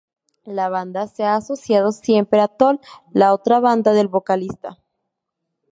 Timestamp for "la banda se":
0.47-1.21